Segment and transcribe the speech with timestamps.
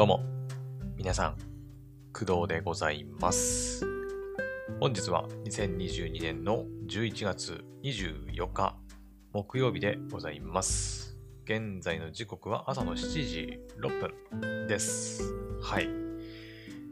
[0.00, 0.22] どうも、
[0.96, 1.36] 皆さん、
[2.14, 3.84] 工藤でございます。
[4.80, 8.78] 本日は2022年の11月24日、
[9.34, 11.18] 木曜日でございます。
[11.44, 14.00] 現在の時刻は朝の7時6
[14.40, 15.34] 分です。
[15.60, 15.90] はい。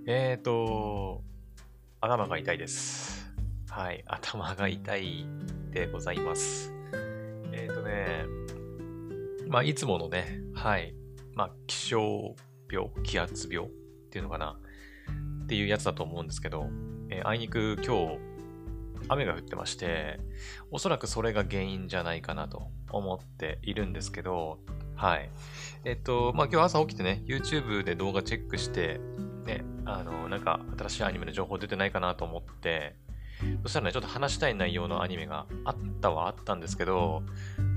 [0.07, 1.23] えーと、
[2.03, 3.27] 頭が痛いです。
[3.71, 5.27] はい、頭が痛い
[5.71, 6.75] でございます。
[7.53, 8.27] えーとね、
[9.49, 10.95] まあ、いつものね、はい、
[11.33, 12.37] まあ、気象
[12.71, 13.71] 病、気圧病っ
[14.11, 14.59] ていうのかな
[15.45, 16.67] っていうやつだと思うんですけど、
[17.11, 18.19] えーあいにく今日、
[19.09, 20.21] 雨が降ってまして、
[20.71, 24.59] おそらくそれが原因じゃないかなと思っているんですけど、
[24.95, 25.31] はい。
[25.85, 29.01] えっと、まあ、今日朝起きてね、YouTube で動画チェックして、
[29.47, 32.97] ね、あの、なんか新しいアニメの情報出てないかなと思って、
[33.63, 37.23] そしたらね、ちょっと話したい内容のアニメがあったはあったんですけど、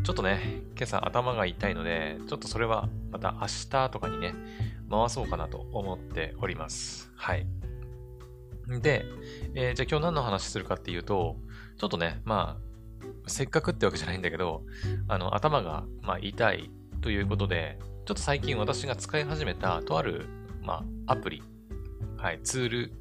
[0.04, 4.34] ちょっとね、今朝頭が痛いので、ちょっとそれはまた明日とかにね、
[4.90, 7.12] 回そうかなと思っております。
[7.16, 7.46] はい。
[8.82, 9.06] で、
[9.54, 11.38] えーじゃあ今日何の話するかっていうと、
[11.78, 14.64] ちょっとね、まあ、せっかくってわけじゃないんだけど、
[15.08, 20.26] あの、頭が、まあ、痛いということで、ちょっと最近私が使い始めた、とある、
[20.64, 21.44] まあ、アプリ、
[22.18, 22.94] はい、ツール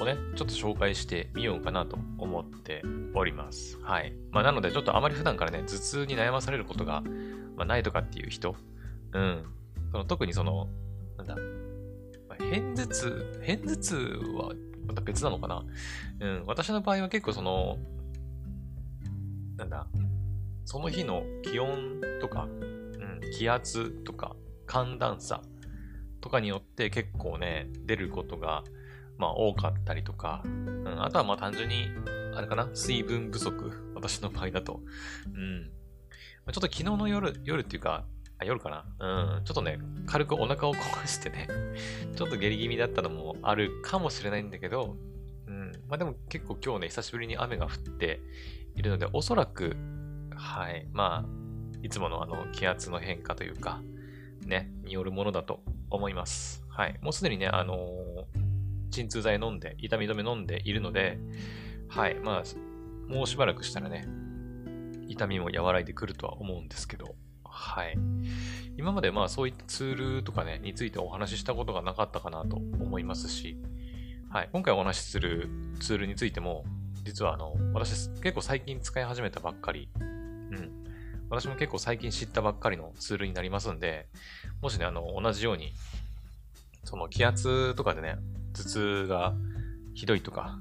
[0.00, 2.82] をね、ちょっと紹介してみようかなと思って
[3.14, 3.78] おります。
[3.82, 4.14] はい。
[4.30, 7.02] まあ、なので、ちょっとあまり普段からね、頭痛に悩まされることが、
[7.56, 8.56] まあ、ないとかっていう人、
[9.12, 9.44] うん。
[9.92, 10.68] その特にその、
[11.16, 11.36] なんだ、
[12.28, 13.96] まあ偏頭痛、偏頭痛
[14.34, 14.52] は
[14.86, 15.64] また別なのかな
[16.20, 16.44] うん。
[16.46, 17.78] 私の場合は結構その、
[19.56, 19.86] なんだ、
[20.64, 24.34] その日の気温とか、うん、気圧とか、
[24.66, 25.42] 寒暖差
[26.20, 28.64] とかによって結構ね、出ることが、
[29.18, 31.88] まあ多かったりとか、うん、あとはまあ単純に、
[32.34, 34.80] あれかな、水分不足、私の場合だと。
[35.34, 35.70] うん。
[36.46, 38.04] ちょっと昨日の夜、夜っていうか、
[38.38, 38.84] あ、夜かな。
[38.98, 39.44] うん。
[39.44, 41.48] ちょっとね、軽くお腹を壊してね、
[42.14, 44.96] ちょっと下痢気味だったのもあるかもしれないんだけど、
[45.46, 45.72] うん。
[45.88, 48.20] まあでも結構今日ね、久しぶりに雨が降って
[48.74, 49.76] いるので、おそらく、
[50.34, 50.88] はい。
[50.92, 51.28] まあ、
[51.82, 53.80] いつものあの気圧の変化というか、
[54.44, 56.64] ね、によるものだと思います。
[56.68, 56.98] はい。
[57.00, 58.43] もうすでにね、あのー
[58.94, 61.18] 鎮痛剤飲んで、痛み止め飲んでいるので、
[61.88, 62.14] はい。
[62.14, 64.06] まあ、もうしばらくしたらね、
[65.08, 67.96] 痛みも和らいでくるとは思うんですけど、はい。
[68.76, 73.56] 今までまあそういったツールとかね、についてお話ししたことがなかったかなと思いますし、
[74.30, 74.48] はい。
[74.52, 75.48] 今回お話しする
[75.80, 76.64] ツールについても、
[77.04, 80.84] 実はあの、私結構最近使い始めたばっかり、うん。
[81.30, 84.08] 私も結構最近知ったばっかりのツールになりますんで、
[84.60, 85.72] もしね、あの、同じように、
[86.82, 88.16] その気圧とかでね、
[88.54, 89.34] 頭痛が
[89.94, 90.58] ひどいとか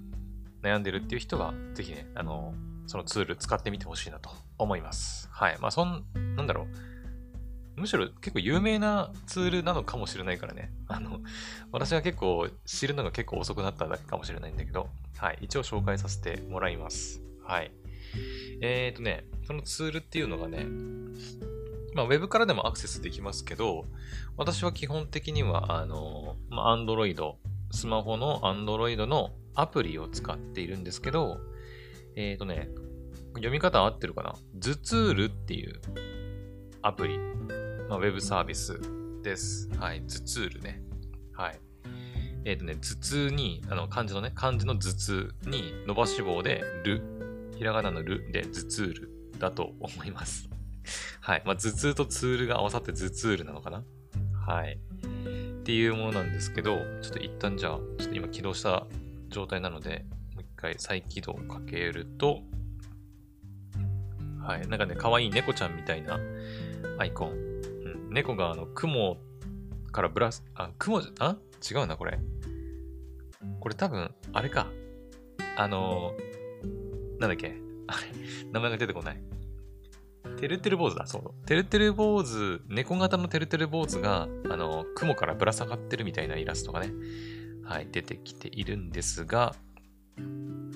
[0.62, 2.54] 悩んでるっていう人は、ぜひね、あの、
[2.88, 5.30] そのツール使ってみてほしいなと思います。
[5.32, 5.58] はい。
[5.60, 6.04] まあ、そん、
[6.36, 6.68] なんだろう。
[7.76, 10.72] むしろ結構有名なツールなのかもしれないからね。
[10.88, 11.22] あの、
[11.72, 15.40] 私が結構知るのが結構遅くなっただけかもしれないんだけど、はい。
[15.42, 17.22] 一応紹介させてもらいます。
[17.44, 17.72] はい。
[18.62, 20.68] えーとね、そのツールっていうのがね、
[21.96, 23.86] まあ、ウェブからでもアクセスできますけど、
[24.38, 27.36] 私は基本的には、あの、まあ、Android、
[27.74, 31.40] スマホの Android のアプリを使っているんですけど、
[32.16, 32.70] えーとね、
[33.34, 34.36] 読み方合ってるかな？
[34.60, 35.82] 頭ツールっていう
[36.84, 37.18] アプリ、
[37.90, 38.80] まあ、ウェブサービス
[39.24, 39.70] です。
[39.80, 40.84] はい、頭ツールね。
[41.34, 41.60] はい。
[42.46, 47.02] えーとね、頭痛に、あの、漢字のね、漢字の頭痛に伸ばし棒で、る、
[47.58, 49.10] ひらがなのるで頭ツール
[49.40, 50.50] だと思います。
[51.22, 51.44] はい。
[51.46, 53.84] まあ、頭痛とツールが合わさって頭ツールなのかな？
[54.46, 54.80] はい。
[55.64, 58.86] っていうものなんですけど、ちょっと一旦じゃあ、ちょっと今起動した
[59.30, 60.04] 状態なので、
[60.36, 62.42] もう一回再起動をかけると、
[64.42, 64.68] はい。
[64.68, 66.20] なんかね、可愛い猫ちゃんみたいな
[66.98, 67.32] アイコン。
[67.32, 68.10] うん。
[68.10, 69.16] 猫があの、雲
[69.94, 71.38] からブラス、あ、雲じゃ、あ？
[71.72, 72.20] 違うな、これ。
[73.62, 74.68] これ多分、あれか。
[75.56, 77.56] あのーなんだっけ？
[77.88, 78.08] あれ、
[78.52, 79.24] 名前が出てこない。
[80.44, 81.48] てるてる坊主だ、そう。
[81.48, 86.92] てるてる坊主、猫型のてるてる坊主が、あの、雲からぶら下がってるみたいなイラストがね、
[87.64, 89.56] はい、出てきているんですが、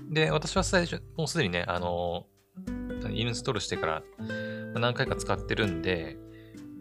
[0.09, 2.27] で、私は最初、もうすでにね、あの、
[3.11, 4.03] インストールしてから
[4.73, 6.15] 何回か使ってるんで、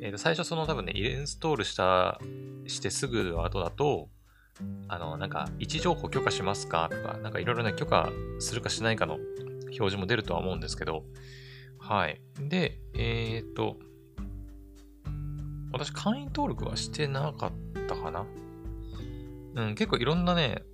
[0.01, 2.21] えーと最初その多分ね、インストールした、
[2.69, 4.11] してすぐ後だと、
[4.87, 11.03] あの、なんか、位置情報許可しますかとか、なんかいろいろね、許可するかしないかの表示も出るとは思うんですけど、
[11.89, 12.21] はい。
[12.41, 13.77] で、えっ、と、
[15.73, 17.53] 私会員登録はしてなかっ
[17.87, 18.27] たかな
[19.55, 20.65] うん、結構いろんなね、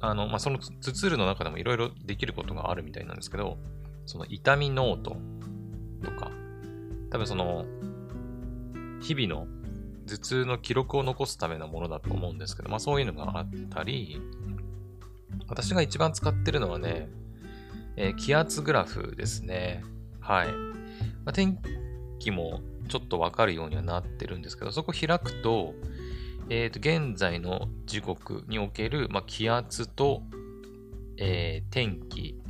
[0.00, 3.56] あの、まあ、そのツツールの中でもいろいろできることがあるみたいなんですけど、
[4.04, 5.16] その痛みノート
[6.04, 6.30] とか、
[7.10, 7.64] 多分その、
[9.00, 9.46] 日々の
[10.06, 14.20] 頭痛の記録を残すためのものだと思うんですけど、まあそういうのがあったり、
[15.48, 17.08] 私が一番使ってるのはね、
[17.96, 19.82] えー、気圧グラフですね。
[20.22, 20.48] はい。
[20.48, 20.54] ま
[21.26, 21.58] あ、天
[22.18, 25.74] 気もちょっとわかるようにはなってるんですけど、そこ開くと、
[26.48, 30.22] えっ、ー、と、現在の時刻における、まあ、気圧と、
[31.18, 32.40] えー、天気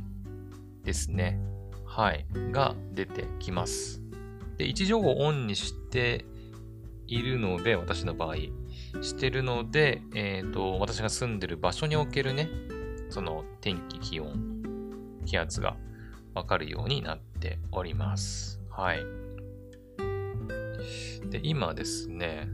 [0.83, 1.39] ですね。
[1.85, 2.25] はい。
[2.51, 4.01] が出てきます。
[4.57, 6.25] で、位置情報をオンにして
[7.07, 8.35] いるので、私の場合、
[9.01, 12.49] してるので、えっ、ー、と、私が住んでる場所におけるね、
[13.09, 14.33] その天気、気温、
[15.25, 15.77] 気圧が
[16.33, 18.61] わかるようになっております。
[18.69, 18.99] はい。
[21.29, 22.47] で、今ですね、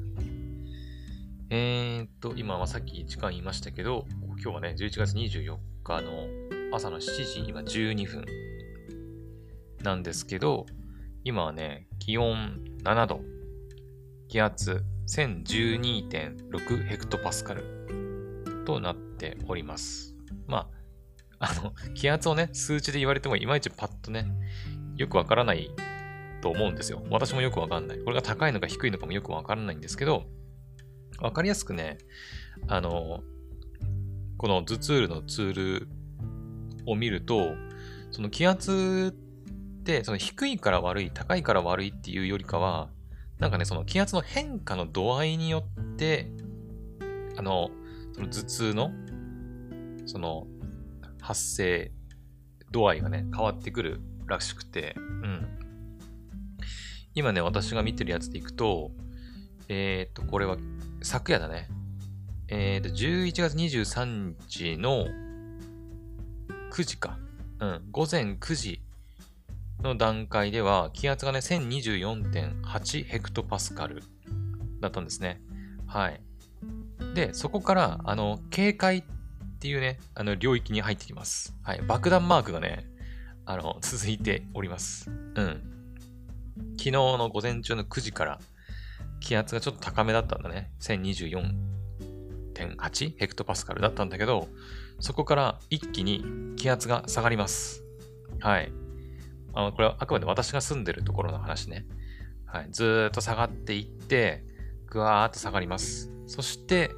[1.49, 4.05] えー、っと、今はさっき時間言いましたけど、
[4.41, 6.27] 今日はね、11月24日の
[6.71, 8.25] 朝の7時、今12分
[9.83, 10.65] なんですけど、
[11.23, 13.21] 今はね、気温7度、
[14.27, 17.63] 気圧1012.6ヘクトパスカル
[18.65, 20.15] となっております。
[20.47, 20.78] まあ、
[21.39, 24.27] あの、気圧をね、数値で言われてもいまいちパッとね、
[24.97, 25.71] よくわからない
[26.41, 27.03] と思うんですよ。
[27.09, 27.99] 私もよくわかんない。
[27.99, 30.25] これが高いのか低いのかもよくわからないんですけど、
[31.19, 31.97] わかりやすくね、
[32.67, 33.21] あの、
[34.37, 35.87] このズツールのツール
[36.85, 37.55] を見ると、
[38.11, 42.89] その気圧って、その低いから悪い、高いから悪いっていうよりかは、
[43.37, 46.31] なんかね、その気圧の変化の度合いによって、
[47.37, 47.69] あの、
[48.13, 48.91] その頭痛の、
[50.05, 50.47] その、
[51.29, 51.91] 発生
[52.71, 55.47] 度合いがね、変わってくるらしくて、うん。
[57.13, 58.89] 今ね、私が見てるやつでいくと、
[59.67, 60.57] えっ、と、これは
[61.03, 61.69] 昨夜だね。
[62.47, 65.05] えっ、と、11月23日の
[66.71, 67.19] 9時か。
[67.59, 68.81] うん、午前9時
[69.83, 74.01] の段階では、気圧がね、1024.8ヘクトパスカル
[74.79, 75.39] だったんですね。
[75.85, 76.19] はい。
[77.13, 79.03] で、そこから、あの、警戒っ
[79.59, 81.53] っていうね、あの、領域に入ってきます。
[81.63, 81.81] はい。
[81.81, 82.85] 爆弾マークがね、
[83.45, 85.09] あの、続いております。
[85.09, 85.61] うん。
[86.77, 88.39] 昨日の午前中の9時から
[89.19, 90.71] 気圧がちょっと高めだったんだね。
[90.79, 94.47] 1024.8ヘクトパスカルだったんだけど、
[95.01, 96.23] そこから一気に
[96.55, 97.83] 気圧が下がります。
[98.39, 98.71] はい。
[99.53, 101.85] あの、これはあくまで私が住んでるところの話ね。
[102.45, 102.67] はい。
[102.71, 104.45] ずっと下がっていって、
[104.87, 106.09] ぐわーっと下がります。
[106.27, 106.91] そして、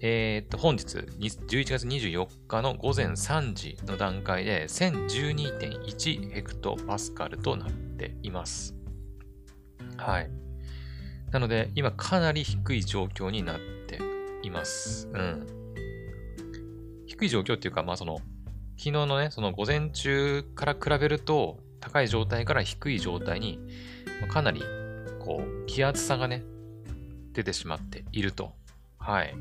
[0.00, 8.76] え、っと、本日、11月24日の午前3時の段階で1012.1ヘクトパスカルとなっています。
[9.96, 10.30] はい。
[11.32, 13.58] なので、今かなり低い状況になっ
[13.88, 13.98] て
[14.42, 15.08] います。
[15.12, 15.46] うん。
[17.06, 18.18] 低い状況っていうか、まあその、
[18.76, 23.58] 昨日のね、その午前中から比べると、高い状態から低い状態に、
[24.28, 24.62] かなり、
[25.18, 26.44] こう、気圧差がね、
[27.32, 28.52] 出てしまっていると。
[28.98, 29.34] はい。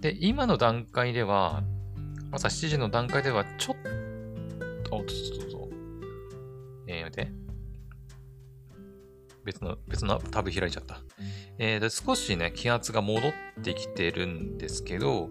[0.00, 1.62] で、今の段階では、
[2.32, 3.76] 朝7時の段階では、ちょっ
[4.84, 5.68] と、おっと、っと、
[6.86, 7.32] えー、待って。
[9.44, 11.00] 別の、別のタブ開いちゃった。
[11.58, 13.32] えー、で少しね、気圧が戻っ
[13.62, 15.28] てきてるんですけど、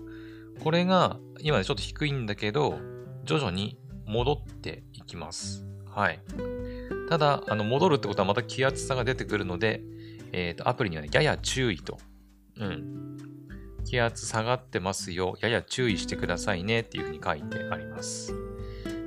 [0.63, 2.79] これが、今でちょっと低いんだけど、
[3.23, 5.65] 徐々に戻っていきます。
[5.85, 6.19] はい。
[7.09, 9.81] ただ、あの、戻るってことはまた気圧差が出てくるので、
[10.31, 11.97] えっ、ー、と、アプリにはね、やや注意と。
[12.57, 13.17] うん。
[13.85, 15.37] 気圧下がってますよ。
[15.41, 18.33] やや注意してくださいねっていうふうに書いてあります。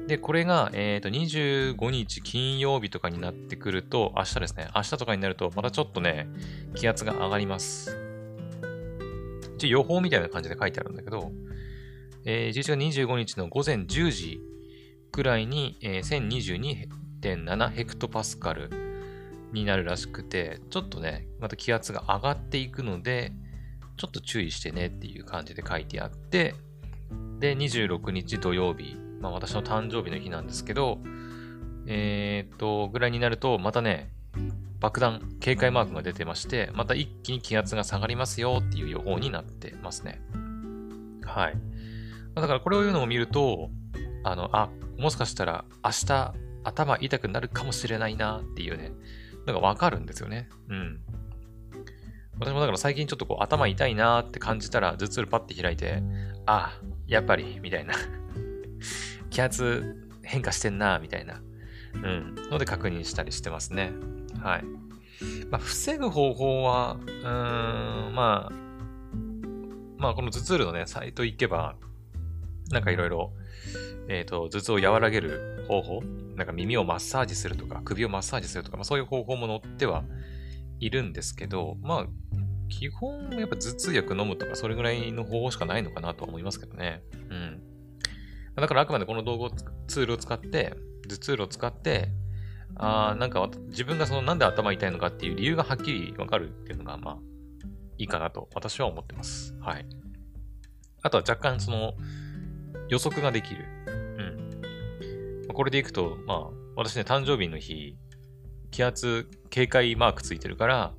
[0.06, 4.68] で、これが、え、ー、と、25日金曜日とかになってくると、明日ですね。
[4.74, 6.28] 明日とかになると、またちょっとね、
[6.74, 7.96] 気圧が上がります。
[9.56, 11.30] 一応予報みたいな感じで書いてあるんだけど、
[12.24, 14.40] えー、11月25日の午前10時
[15.12, 16.88] くらいに、えー、
[17.20, 18.70] 1022.7ヘクトパスカル
[19.52, 23.32] になるらしくて、ちょっとね、また気圧が上がっていくので、
[24.02, 26.56] ちょっと注意してねっていう感じで書いてあって、
[27.38, 30.98] で、26日土曜日、まあ私の誕生日の日なんですけど、
[31.86, 34.10] えー、っと、ぐらいになると、またね、
[34.80, 40.20] 爆弾、警戒マークが出てまして、また一気に気圧が下がりますよっていう予報になってますね。
[41.24, 41.54] はい。
[42.34, 43.70] だからこれを言うのを見ると、
[44.24, 44.68] あの、あ、
[44.98, 48.90] もしかしたら明日頭痛くなるかもしれないなっていうね、
[49.46, 50.48] なんかわかるんですよね。
[50.68, 51.00] うん。
[52.44, 56.02] 私もだから最近ちょっとこう頭痛いなって感じたら頭痛パッて開いて、
[56.46, 57.94] あ、やっぱり、みたいな
[59.30, 61.42] 気圧変化してんな、みたいな、
[61.94, 63.92] うん、ので確認したりしてますね。
[64.40, 64.64] はい。
[65.50, 68.52] まあ、防ぐ方法は、うーん、まあ、
[69.98, 71.76] まあ、この頭痛のね、サイト行けば、
[72.70, 73.32] なんかいろいろ、
[74.08, 76.02] えっ、ー、と、頭痛を和らげる方法、
[76.34, 80.02] なんか耳をマッサージするとか、首をマッサージするとか、まあそういう方法も載っては
[80.80, 82.06] いるんですけど、まあ、
[82.72, 87.02] 基本、やっぱ頭痛薬飲むとか、それぐらいの方法しかないのかなとは思いますけどね。
[87.28, 87.62] うん。
[88.56, 89.50] だからあくまでこの道具を、
[89.86, 90.74] ツールを使って、
[91.08, 92.08] 頭痛を使って、
[92.76, 97.18] あなんか自分がそのなんで頭痛いのかっていう理由がはっきりわかるっていうのが、まあ、
[97.98, 99.54] いいかなと私は思ってます。
[99.60, 99.86] はい。
[101.02, 101.92] あとは若干その
[102.88, 103.64] 予測ができる。
[105.46, 105.54] うん。
[105.54, 107.96] これでいくと、まあ、私ね、誕生日の日、
[108.70, 110.94] 気圧警戒マークついてるから、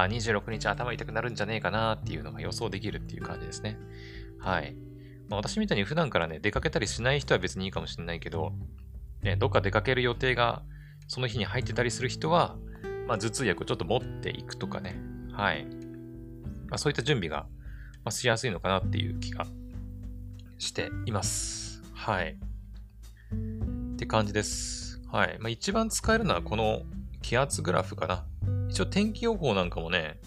[0.00, 3.78] あ、26日頭痛くなるんじゃねえかなっていうのが予想できるっていう感じですね。
[4.38, 4.74] はい。
[5.28, 8.52] まあ、私みたいに普段からね、出かけたりしない人は別にいいかもしれないけど、
[9.22, 10.62] ね、どっか出かける予定が
[11.08, 12.56] その日に入ってたりする人は、
[13.06, 14.96] まあ、頭痛薬をちょっと持っていくとかね。
[15.32, 15.64] はい。
[16.68, 17.46] まあ、そういった準備が、
[18.04, 19.46] ま、しやすいのかなっていう気が
[20.58, 21.82] しています。
[21.92, 22.36] はい。
[23.94, 25.02] って感じです。
[25.10, 25.36] はい。
[25.38, 26.82] まあ、一番使えるのはこの
[27.20, 28.24] 気圧グラフかな。
[28.72, 30.18] 一応天気予報なんかもね、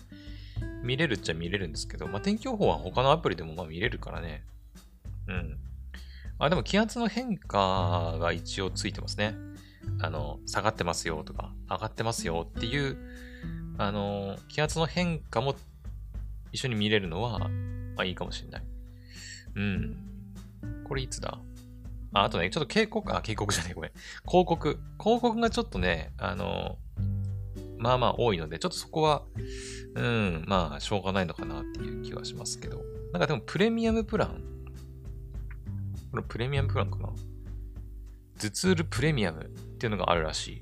[0.84, 4.44] 見れるっちゃ見れるんですけど、まあ、天気予報は他のアプリでもまあ見れるからね。
[5.28, 5.58] うん。
[6.38, 9.34] あ、でも気圧の変化が一応ついてますね。
[10.00, 12.98] あの、下がってますよとか、上がってますよっていう、
[13.80, 15.56] あの、気圧の変化も
[16.52, 17.50] 一緒に見れるのは、ま
[18.04, 18.64] あいいかもしれない。
[19.56, 19.98] うん。
[20.84, 21.40] これいつだ？
[22.14, 23.92] ああとね、ちょっと警告、あ、警告じゃねえ、ごめん。
[24.28, 24.80] 広告。
[25.00, 26.78] 広告がちょっとね、あの、
[27.78, 29.24] まあまあ多いので、ちょっとそこは、
[29.96, 32.82] うん、まあ、しょうがないのかなっていう気はしますけど。
[33.12, 34.44] なんかでも、プレミアムプラン
[36.12, 37.10] これプレミアムプランかな？
[38.40, 40.62] 頭痛ルプレミアムっていうのがあるらしい。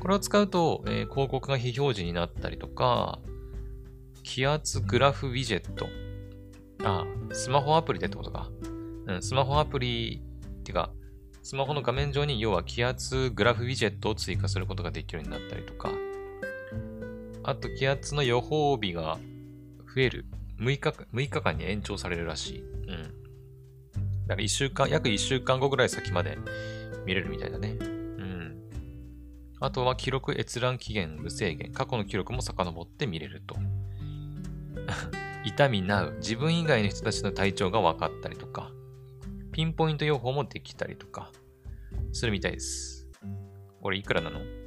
[0.00, 3.20] これを使うと、えー、広告が非表示になったりとか、
[4.22, 5.86] 気圧グラフウィジェット。
[6.82, 8.50] あ、スマホアプリでってことか。
[9.06, 10.22] うん、スマホアプリ
[10.60, 10.90] っていうか、
[11.42, 15.92] スマホの画面上に要は気圧グラフウィジェットを追加することができるようになったりとか、
[17.44, 19.18] あと気圧の予報日が
[19.94, 20.26] 増える。
[20.58, 22.60] 6日 ,6 日間に延長されるらしい。
[22.60, 23.02] うん。
[24.26, 26.38] だから1週間、約1週間後ぐらい先まで
[27.04, 27.76] 見れるみたいだね。
[27.80, 28.56] うん。
[29.60, 31.70] あとは記録閲覧期限無制限。
[31.72, 33.56] 過去の記録も遡って見れると。
[35.44, 36.14] 痛みなう。
[36.20, 38.72] 自分以外の人たちの体調が分かったりとか。
[39.52, 41.30] ピンポイント予報もできたりとか。
[42.12, 43.10] するみたいです。
[43.82, 44.63] これいくらなの？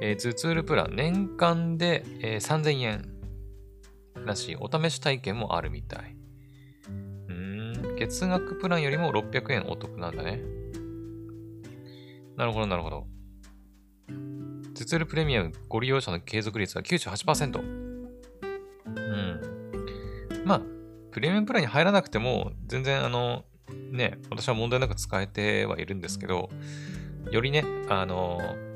[0.00, 3.14] えー、頭痛ルプラン、年間で、えー、3000円
[4.24, 4.56] らしい。
[4.56, 6.16] お試し体験もあるみたい。
[7.28, 10.40] うん、月額プランよりも600円お得なんだね。
[12.36, 13.06] なるほど、なるほど。
[14.74, 17.60] 頭痛ルプレミアムご利用者の継続率は98%。
[17.60, 17.62] う
[18.90, 19.40] ん。
[20.44, 20.62] まあ、
[21.12, 23.44] プレミアムプランに入らなくても、全然あの、
[23.92, 26.50] ね、私は問題なく使えてはいるんですけど、
[27.30, 28.73] よりね、あの、うん、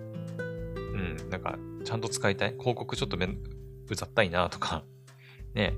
[1.30, 2.50] なんか、ちゃんと使いたい？
[2.52, 3.38] 広告ちょっとめん、
[3.88, 4.84] うざったいなとか、
[5.54, 5.75] ね、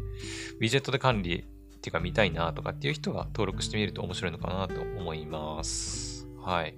[0.59, 6.29] ウィジェットで管理っていうか見たいなとかっていう人は登録してみると面白いのかなと思います。
[6.39, 6.75] はい。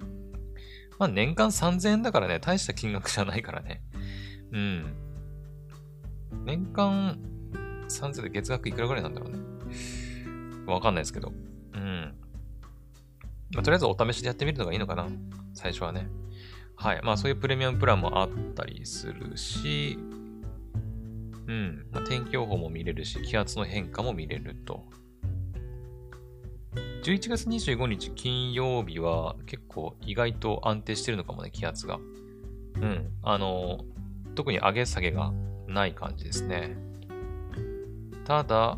[0.99, 3.81] まあ年間3000円だからね、大した金額じゃないからね。
[4.51, 4.95] うん。
[6.45, 7.19] 年間
[7.89, 9.39] 3000円で月額いくらぐらいなんだろうね。
[10.65, 11.33] わかんないですけど。
[11.73, 12.15] うん。
[13.53, 15.07] まあ、とりあえずお試しでやってみるのがいいのかな。
[15.53, 16.07] 最初はね。
[16.75, 17.01] はい。
[17.03, 19.97] まあそういうプレミアムプランもあったりするし、
[21.47, 21.85] うん。
[21.91, 24.83] まあ、天気予報も見れるし、気圧の変化も見れると。
[27.03, 31.99] 11月25日金曜日は結構意外と安定してるのかもね、気圧が。
[32.75, 33.09] うん。
[33.21, 33.83] あの、
[34.35, 35.33] 特に上げ下げが
[35.67, 36.77] ない感じですね。
[38.25, 38.77] ただ、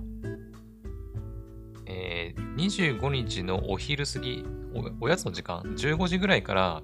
[1.85, 6.83] えー、25日のお昼過ぎお、おやつの時間、15時ぐらいから、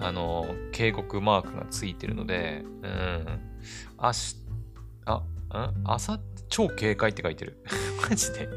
[0.00, 3.40] あの、警告マークがついてるので、うん、
[4.00, 4.36] 明日、
[5.06, 5.24] あ、ん？
[5.84, 7.62] 朝、超警戒って書いてる。
[8.08, 8.48] マジで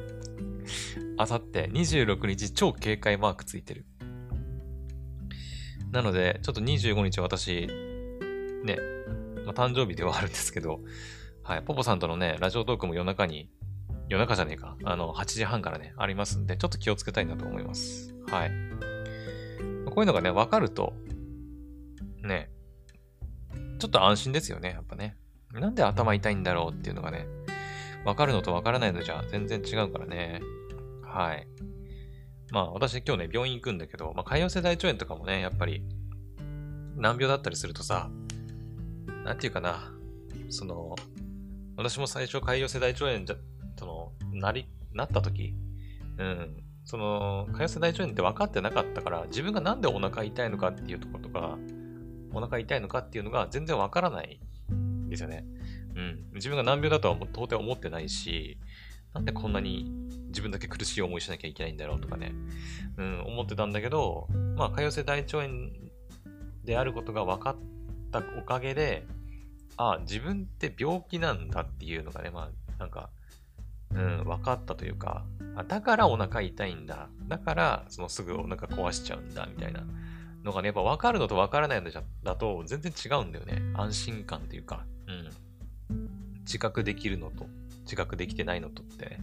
[1.17, 3.85] あさって26日超警戒マークついてる。
[5.91, 7.67] なので、ちょっと25日私、
[8.63, 8.77] ね、
[9.45, 10.81] まあ、誕生日ではあるんですけど、
[11.43, 13.49] はい、ポポさんとのね、ラジオトークも夜中に、
[14.07, 18.13] 夜中じゃねえか、あの、8時半からね、ありますんで、ちょっと気をつけたいなと思います。
[18.27, 18.51] はい。
[19.85, 20.93] こういうのがね、わかると、
[22.23, 22.51] ね、
[23.79, 25.17] ちょっと安心ですよね、やっぱね。
[25.53, 27.25] なんで頭痛いんだろうっていうのがね、
[28.05, 30.41] わかるのとわからないのじゃ全然違うからね。
[31.03, 31.47] はい。
[32.51, 35.83] まあ私今日ね、病院行くんだけど、まあ潰瘍性大腸炎とかもね、やっぱり
[36.95, 38.09] 難病だったりするとさ、
[39.23, 39.91] なんていうかな、
[40.49, 40.95] その、
[41.77, 43.35] 私も最初潰瘍性大腸炎じゃ、
[43.77, 45.55] その、なり、なった時、
[46.17, 51.57] うん、その、潰瘍性大腸炎って分かってなかったから、自分がなんでお腹痛いのかっていうところとか、
[52.33, 54.39] お腹痛いのかっていうのが全然分からない
[54.71, 55.45] んですよね。
[55.95, 56.25] うん。
[56.35, 58.57] 自分が難病だとは到底思ってないし、
[59.13, 59.91] なんでこんなに
[60.27, 62.31] 自分だけ苦しい思いしなきゃいけないんだろうとかね、
[62.97, 65.69] うん、思ってたんだけど、まあ、潰瘍性大腸炎
[66.63, 67.55] であることが分かっ
[68.11, 69.05] たおかげで、
[69.77, 73.09] ああ、自分って病気なんだっていうのがね、まあ、なんか、
[73.95, 77.09] うん、分かったというか、あだからお腹痛いんだ。
[77.27, 79.83] だから、そのすぐお腹壊しちゃうんだ、みたいな
[80.43, 81.89] のがね、やっぱ分かるのと分からないの
[82.23, 83.61] だと全然違うんだよね。
[83.73, 86.09] 安心感というか、うん。
[86.41, 87.45] 自覚できるのと、
[87.83, 89.19] 自覚できてないのとって、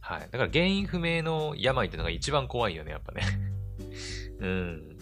[0.00, 0.28] はい。
[0.30, 3.22] だから原因不明の病ってのが一番怖いよね、やっぱね。
[4.40, 4.96] うん。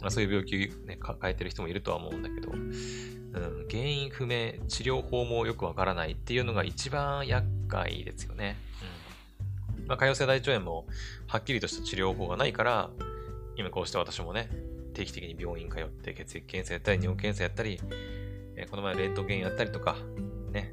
[0.00, 8.56] まあそういう病気ね、抱えてる人もいるとは思うんだけど、うん、原因不明、治療法もよくわからないっていうのが一番厄介ですよね。
[9.78, 9.86] うん。
[9.86, 10.86] まあ、潰瘍性大腸炎も
[11.26, 12.90] はっきりとした治療法がないから、
[13.56, 14.48] 今こうして私もね、
[14.98, 17.80] 定期的に病院通って血液検査やったり、尿検査やったり、
[18.56, 19.96] えー、この前レントゲンやったりとか、
[20.50, 20.72] ね、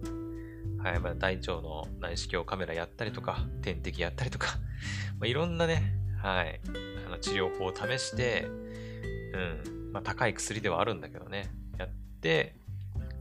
[0.80, 4.58] はい、まあ、大腸の内視鏡カメラやったりとか、点滴やったりとか、
[5.20, 6.60] まあ、いろんなね、はい、
[7.06, 11.90] あの治療法を試して、うん、まあ、高い薬ではあるんだけどね、やっ
[12.22, 12.56] て、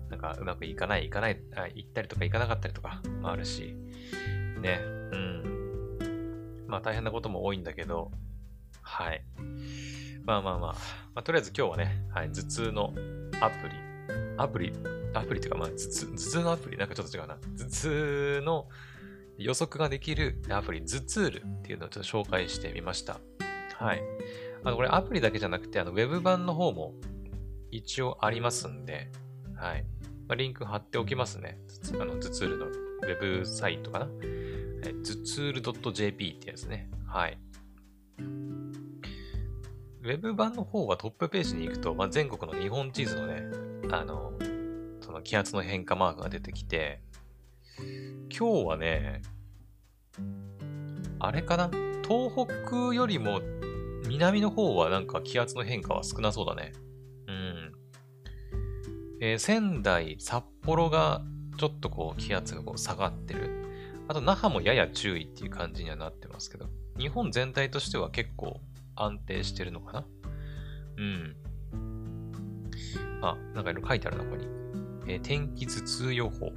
[0.08, 3.74] なんかうまくいかない、いかない、あ行ったりとか行かなかったりとかもあるし、
[4.62, 4.80] ね、
[5.12, 6.66] うん。
[6.66, 8.10] まあ大変なことも多いんだけど、
[8.80, 9.24] はい。
[10.24, 10.76] まあまあまあ、ま
[11.16, 12.94] あ、とりあえず今日はね、はい、頭痛の
[13.40, 13.74] アプリ、
[14.38, 14.72] アプリ、
[15.12, 17.36] アプリっていうか、まあ頭痛、頭痛のアプリ、なんかちょっと違うな。
[17.58, 18.68] 頭痛の
[19.36, 23.20] 予測ができるアプリ、頭痛ールっていうのをちょっと紹介してみました。
[23.74, 24.02] はい。
[24.64, 26.94] あの、これアプリだけじゃなくて、あの、ウェブ版の方も
[27.70, 29.10] 一応ありますんで、
[29.56, 29.84] はい。
[30.26, 31.58] まあ、リンク貼っておきますね。
[32.00, 34.08] あの、ズツールのウェブサイトかな？
[35.02, 36.88] ズツール .jp ってやつね。
[37.06, 37.38] はい。
[40.04, 43.42] ウェブ版の方はトップページに行くと、まあ、全国の日本地図のね、
[43.90, 44.34] あの、
[45.00, 47.00] その気圧の変化マークが出てきて、
[48.28, 49.22] 今日はね、
[51.18, 51.70] あれかな？
[52.06, 53.40] 東北よりも
[54.06, 56.74] 南の方はなんか気圧の変化は少なそうだね。
[57.26, 57.72] うん。
[59.22, 61.22] えー、仙台、札幌が
[61.56, 63.48] ちょっとこう気圧がこう下がってる。
[64.08, 66.66] あと那覇もやや注意っていう感じにはなってますけど、
[66.98, 68.60] 日本全体としては結構
[68.96, 70.04] 安定してるのかな？
[70.96, 71.36] うん。
[73.22, 74.46] あ、なんかいろいろ書いてあるな、ここに。
[75.06, 76.52] えー、天気頭痛予報。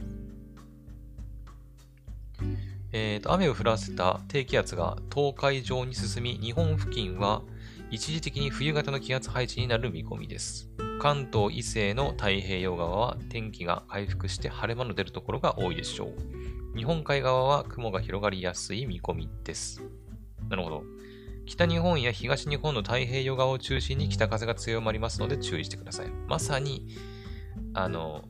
[2.93, 7.41] えーと、雨を降らせた低気圧が東海上に進み、日本付近は
[7.89, 10.69] 一時的に冬型の気圧配置になる見込みです。
[10.99, 16.77] 関東以西の太平洋側は天気が回復して晴れ間の出るところが多いでしょう。
[16.77, 19.81] 日本海側は雲が広がりやすい見込みです。
[20.49, 20.83] なるほど。
[21.47, 26.09] 北日本や東日本の太平洋側を中心に北風が強まりますので注意してください。
[26.27, 26.85] まさに、
[27.73, 28.25] あの、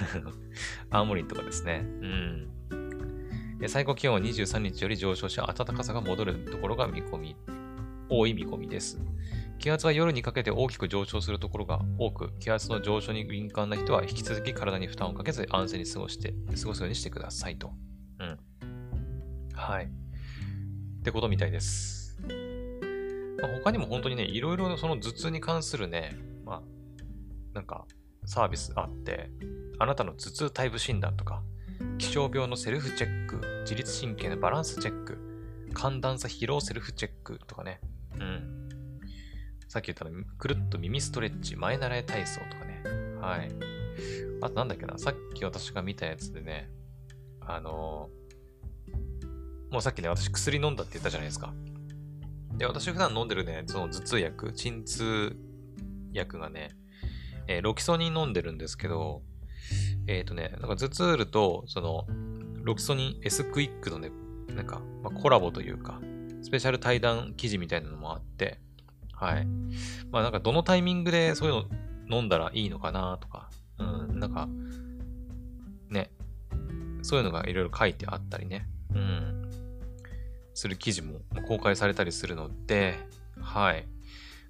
[0.90, 1.82] 青森とかですね。
[1.84, 2.50] うん。
[3.68, 7.36] 最高気温は23日より上昇し、暖かさが戻るところが見込み、
[8.08, 8.98] 多い見込みです。
[9.58, 17.74] 気圧は夜にかけて大きく上昇するところが多く、気圧の上昇に敏感な人は引き続き体に負担をかけず安静に過ごして、過ごすようにしてくださいと。
[18.18, 18.38] うん。
[19.52, 19.84] はい。
[19.84, 21.99] ってことみたいです。
[23.42, 26.62] まあ、他にも本当にね、いろいろその頭痛に関するね、まあ、
[27.54, 27.86] なんか
[28.26, 29.30] サービスあって、
[29.78, 31.42] あなたの頭痛タイプ診断とか、
[31.98, 35.18] 気象病のセルフチェック、自律神経のバランスチェック、
[35.74, 37.80] 寒暖差疲労セルフチェックとかね。
[38.18, 38.68] うん。
[39.68, 42.82] さっき言ったの、くるっと耳ストレッチ、前習い体操とかね。
[43.20, 43.50] はい。
[44.42, 46.70] あとなんだっけな、さっき私が見たやつでね、
[47.40, 51.54] あのー、もうさっきね、私薬飲んだって言ったじゃないですか。
[52.60, 55.34] で、私普段飲んでるね、その頭痛薬、鎮痛
[56.12, 56.72] 薬がね、
[57.46, 59.22] えー、ロキソニン飲んでるんですけど、
[60.06, 62.06] えっ、ー、とね、なんかズツールと、その、
[62.62, 64.10] ロキソニン S クイックのね、
[64.54, 66.02] なんか、まあ、コラボというか、
[66.42, 68.60] スペシャル対談記事みたいなのもあって、
[69.14, 69.46] はい。
[70.10, 71.66] まあなんかどのタイミングでそういう
[72.08, 74.48] の飲んだらいいのかなとか、うん、なんか、
[75.88, 76.10] ね、
[77.00, 79.29] そういうのがいろいろ書いてあったりね、うん、
[80.60, 82.98] する記事も公開されたりするので、
[83.40, 83.88] はい。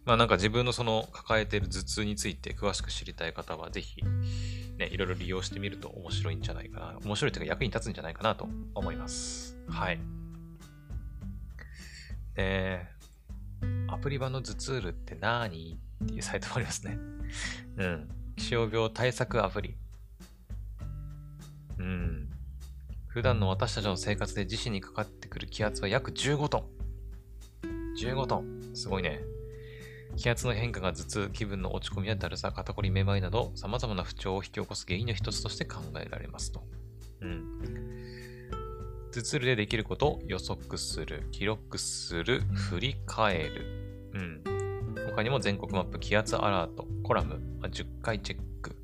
[0.05, 4.03] まあなんか自分のその抱えている頭痛について詳しく知りたい方はぜひ、
[4.77, 6.99] ね、いろいろ利用してみると面白いんじゃないかな。
[7.05, 9.57] 面白いというか役に立つんじゃないかなと思います。
[9.69, 10.01] はい。
[12.35, 12.81] で、
[13.89, 15.79] アプリ版の頭痛ルって何？
[16.05, 16.99] っていうサイトもありますね。
[17.77, 18.09] うん。
[18.35, 19.77] 気象病対策アプリ。
[21.79, 22.29] うん。
[23.11, 26.65] 普段の私たちの生活で自身にかかってくる気圧は約15トン。
[28.01, 28.71] 15トン。
[28.73, 29.21] すごいね。
[30.17, 36.63] 気圧の変化が頭痛、気分の落ち込みやだるさ、肩こり、めまいなど、様々な不調を引き起こす原因の一つとして考えられますと。
[37.21, 37.61] うん。
[39.13, 44.11] 頭痛でできることを予測する、記録する、振り返る。
[44.15, 44.45] うん。
[45.11, 48.77] 他にも全国マップ、気圧アラート、コラム、10回チェック、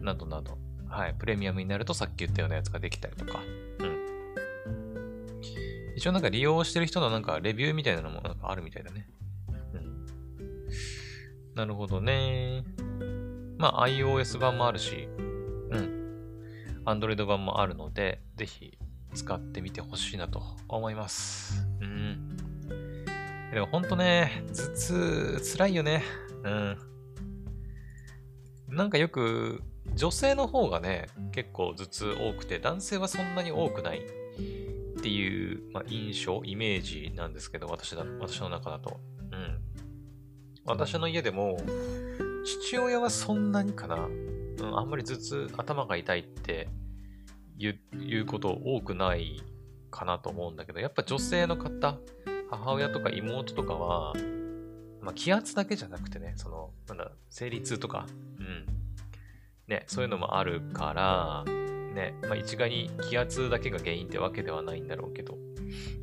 [0.00, 0.58] などなど。
[0.88, 1.14] はい。
[1.18, 3.40] プレミアムになるとさっき言ったようなやつができたりとか。
[3.80, 3.98] うん。
[5.96, 9.08] 一応なんか利用してる人のなんかレビューみたいなのもなんかあるみたいだね。
[11.54, 12.62] なるほどね。
[13.58, 15.98] まあ、iOS 版もあるし、うん。
[16.84, 18.78] Android 版もあるので、ぜひ
[19.12, 21.66] 使ってみてほしいなと思います。
[21.80, 22.36] うん。
[23.52, 26.04] でもほんとね、頭痛、辛いよね。
[26.44, 26.78] うん。
[28.68, 29.62] なんかよく、
[29.94, 39.00] 女性の方がね、結構頭痛多くて、男性はそんなに多くないっていう、まあ、印象、イメージなんですけど、私だ、私の中だと。
[39.32, 39.60] うん。
[40.64, 41.58] 私の家でも、
[42.44, 46.68] 父親はそんなにかな、うん、あんまり頭痛、頭が痛いって
[47.56, 47.76] 言
[48.22, 49.42] うこと多くない
[49.90, 51.98] かなと思うんだけど、やっぱ女性の方、
[52.50, 54.14] 母親とか妹とかは、
[55.00, 58.06] まあ、気圧だけじゃなくてね、その、なんだ、生理痛とか、
[58.38, 58.77] うん。
[59.68, 61.44] ね、そういうのもあるから、
[61.94, 65.36] ね、まあ、一概に気圧だけが原因ってわけではないんだろうけど、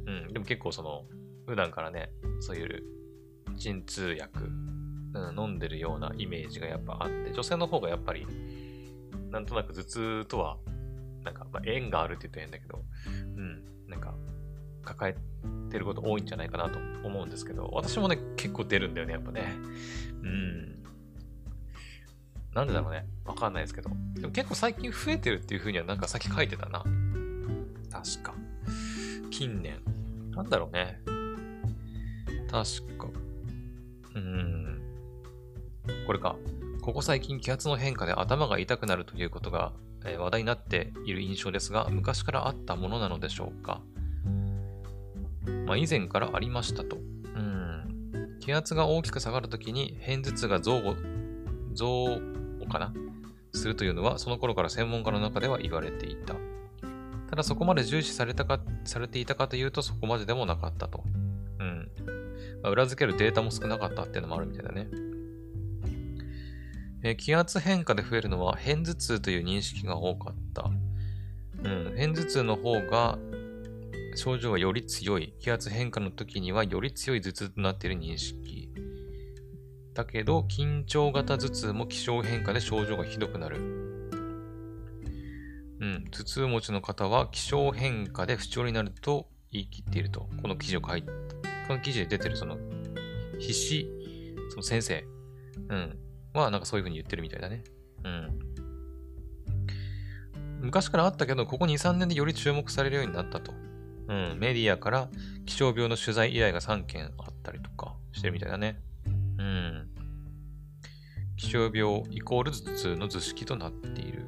[0.06, 1.06] うん、でも結構その、
[1.48, 2.84] 普段からね、そういう
[3.58, 4.46] 鎮痛薬、
[5.14, 8.28] うん、飲んでるようなイメージがやっぱあって、女性の方がやっぱり、
[9.32, 10.58] なんとなく頭痛とは、
[11.24, 12.84] なんか、まあ、縁があるって言ったら変だけど、
[13.36, 14.14] うん、なんか、
[14.84, 19.56] 抱えてること多いんじゃないかなと思うんですけど、私もね、結構出るんだよね、やっぱね。
[20.22, 20.84] うん。
[22.56, 23.06] なんでだろうね。
[23.26, 23.90] わかんないですけど。
[24.16, 26.84] でも結構最近増えてるっていう風にはなんかさっき書いてたな。
[27.92, 28.34] 確か。
[29.30, 29.76] 近年。
[30.32, 31.02] なんだろうね。
[32.50, 33.08] 確か。
[34.16, 34.82] うん。
[36.08, 36.38] これか。
[36.82, 39.74] ここ最近気圧の変化で頭が痛くなるということが、
[40.06, 43.82] えー、話題になっている印象ですが、昔からあったものなのでしょうか。
[45.66, 46.96] まあ、以前からありましたと。
[46.96, 48.38] うん。
[48.40, 50.96] 気圧が大きく下がるときに、片頭痛が増
[51.74, 52.22] 増
[52.66, 52.94] かな
[53.54, 56.36] するというのは、その頃から専門家の中では言われていた。
[57.30, 61.04] ただそこまで重視されたか、されていたかというと、そこまででもなかったと。
[61.60, 61.90] うん。
[62.62, 64.88] まあ、裏付けるデータも少なかったっていうのもあるみたいだね。
[67.04, 70.72] え、気圧変化で増えるのは片頭痛という認識が多かった。
[71.64, 73.18] うん、片頭痛の方が
[74.16, 75.34] 症状がより強い。
[75.40, 78.70] 気圧変化の時にはより強い頭痛となっている認識。
[79.96, 83.58] だけど、緊張型頭痛も気象変化で症状がひどくなる。
[85.80, 90.30] うん、頭痛持ちの方は気象変化で不調になると言い切っていると。
[90.42, 91.10] この記事を書いこ
[91.70, 92.58] の記事で出てるその、
[93.40, 93.90] 必死、
[94.50, 95.06] その先生、
[95.70, 95.98] うん、
[96.34, 97.64] はなんかそういう風に言ってるみたいだね。
[98.04, 98.40] うん。
[100.60, 103.54] 昔からあったけど、ここ2、3年でより注目されるようになったと。
[104.08, 105.10] うん、メディアから
[105.46, 108.85] 気象病の取材依頼が3件あったりとかしてるみたいだね。
[109.38, 109.90] うん。
[111.38, 114.26] 気象病イコール頭痛の図式となっている。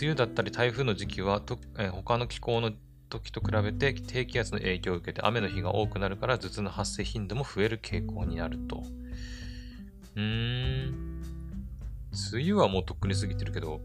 [0.00, 2.72] 梅雨だったり台風の時期はと、えー、他の気候の
[3.08, 8.82] 時と比べて低気圧の影響を受けて雨の日が多くなるから頭痛の発生頻度も増える傾向になると。
[10.16, 11.22] うーん。
[12.32, 13.80] 梅雨はもうとっくに過ぎてるけど、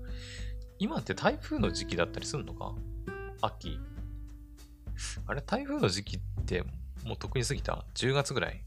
[0.79, 2.73] 今って台風の時期だったりするのか？
[3.41, 3.79] 秋。
[5.25, 6.63] あれ台風の時期って
[7.05, 8.61] もうとっくに過ぎた ?10 月ぐらい？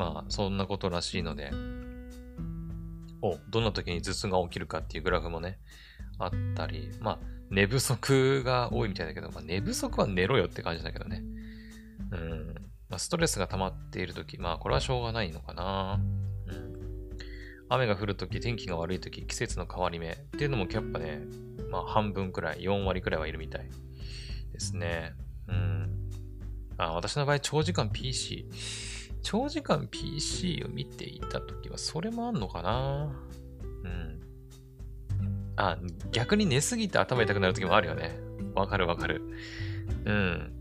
[0.00, 1.50] まあ、そんなことらしいので、
[3.20, 5.58] お、どんな時に頭痛が起きるかっていうグラフもね、
[6.18, 7.18] あったり、まあ、
[7.50, 11.22] 寝不足が多いみたいだけど、まあ、寝不足は寝ろよって感じだけどね。
[12.12, 12.54] うん。
[12.88, 16.00] まあ、ストレスが溜まっているとき、まあ、これはしょうがないのかな。
[16.46, 17.08] うん。
[17.68, 21.20] 雨が降るとき、天気が悪いとき、季節の変わり目っていうのもやっぱね、
[21.70, 23.68] まあ、半分くらい、4割くらいはいるみたい
[24.54, 25.12] ですね。
[25.46, 26.10] うん。
[26.78, 28.48] あ、私の場合、長時間 PC。
[29.22, 33.12] 長時間 PC を見ていたときは、それもあんのかな？
[33.84, 34.20] うん。
[35.56, 35.78] あ、
[36.10, 38.18] 逆に寝すぎて頭痛くなる時もあるよね。
[38.54, 39.22] わかるわかる。
[40.04, 40.52] うん。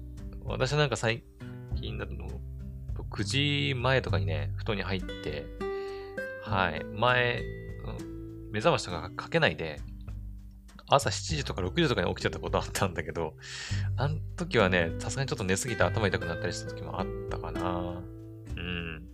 [0.46, 1.24] 私なんか最
[1.80, 2.14] 近だと、
[3.12, 5.46] 9時前とかにね、布団に入って、
[6.44, 7.42] はい、前、
[8.52, 9.80] 目覚ましとかかけないで、
[10.88, 13.36] 朝7時とか6時とかに起きちゃったことあったんだけど、
[13.96, 18.02] あの時はね、さすがにちょっと寝すぎて頭痛くなったりした時もあったかな。
[18.60, 19.08] うん。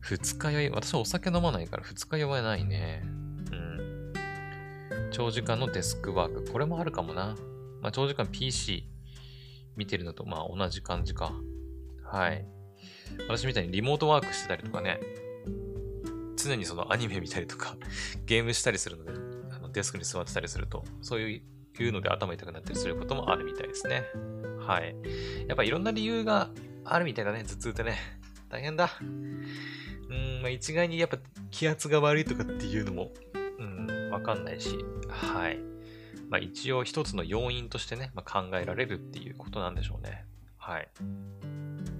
[0.00, 3.02] 二日酔い、私はお酒飲まないから二日酔いはないね。
[3.04, 4.12] うん
[5.10, 6.52] 長時間のデスクワーク。
[6.52, 7.36] これもあるかもな。
[7.80, 8.88] まあ、長時間 PC
[9.76, 11.32] 見てるのとまあ同じ感じか。
[12.04, 12.46] はい。
[13.28, 15.00] 私みたいにリモートワークしてたりとかね、
[16.36, 17.76] 常にそのアニメ見たりとか、
[18.26, 19.12] ゲームしたりするので、
[19.54, 21.42] あのデスクに座ってたりすると、そうい
[21.78, 24.04] うので頭痛くなったりすることもあるみたいですね。
[24.60, 24.94] はい。
[25.46, 26.50] やっぱいろんな理由が
[26.88, 27.96] あるみたいだね、頭痛ってね。
[28.48, 28.90] 大変だ。
[29.00, 31.18] うん、まあ、一概にやっぱ
[31.50, 33.10] 気圧が悪いとかっていうのも、
[33.58, 35.58] うん、わかんないし、はい。
[36.28, 40.24] まあ一応一つの要因としてね、まあ、考えられるっていうことなんでしょうね。
[40.58, 40.88] はい。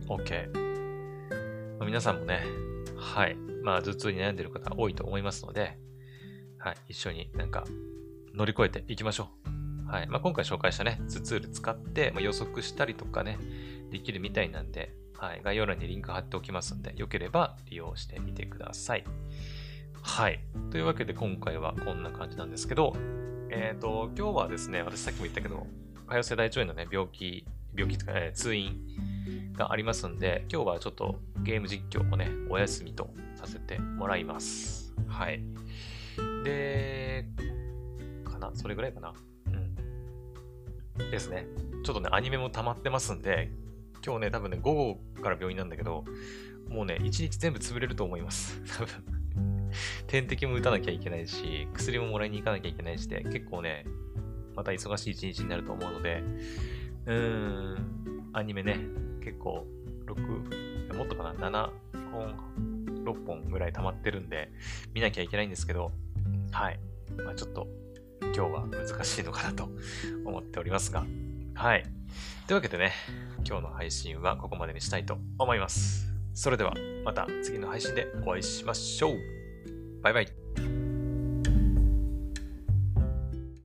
[0.09, 1.79] OK。
[1.79, 2.45] まあ、皆さんもね、
[2.97, 3.37] はい。
[3.63, 5.79] まあ頭痛に悩んでる方多いと思いますので、
[6.59, 6.77] はい。
[6.89, 7.65] 一緒になんか
[8.35, 9.29] 乗り越えていきましょ
[9.87, 9.91] う。
[9.91, 10.07] はい。
[10.09, 13.39] まあ今回紹介したね、頭痛ル使って、まあ、予測したりとかね、
[13.91, 15.41] できるみたいなんで、はい。
[15.43, 19.05] 概要欄にリンク貼っておきますんで、よければ利用してみてください。
[20.03, 20.41] はい。
[20.71, 22.95] というわけで今回はこんな感じなんですけど、
[23.51, 25.67] えっ、ー、と、今日はですね、私さっきも言ったけど、
[26.07, 28.79] 潰瘍性大腸炎のね、病気、病気とか、えー、通院
[29.57, 34.95] がありますんで、今日はちょっとゲーム実況もね、お休みとさせてもらいます。
[35.09, 35.43] はい。
[36.45, 37.27] で、
[38.25, 38.51] かな？
[38.55, 39.13] それぐらいかな？
[40.99, 41.11] うん。
[41.11, 41.47] ですね。
[41.85, 43.51] ちょっとね、アニメも溜まってますんで、
[44.07, 46.05] 今日ね、多分ね、午後から病院なんだけど、
[46.69, 48.63] もうね、一日全部潰れると思います。
[48.79, 49.17] 多分。
[50.07, 53.85] 点滴も打たなきゃいけないし、薬ももらいに行かなきゃいけないしで、結構ね、
[54.55, 56.23] また忙しい一日になると思うので、
[57.07, 58.79] うーん、アニメね、
[59.25, 59.67] 結構、
[60.07, 61.71] 6、もっとかな、7
[62.13, 64.53] 本、6本ぐらい溜まってるんで、
[64.95, 65.91] 見なきゃいけないんですけど、
[66.53, 66.79] はい。
[67.25, 67.67] まあちょっと、
[68.23, 69.69] 今日は難しいのかなと
[70.25, 71.05] 思っておりますが、
[71.57, 71.85] はい。
[72.47, 72.93] というわけでね、
[73.47, 76.07] 今日の配信はここまでにしたいと思います。
[76.35, 79.17] それではまた次の配信でお会いしましょう。
[80.03, 80.86] バイバイ。